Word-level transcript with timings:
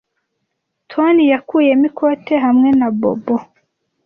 Toni 0.89 1.23
yakuyemo 1.31 1.85
ikote 1.89 2.33
hamwe 2.45 2.69
na 2.79 2.87
bobo 2.99 3.35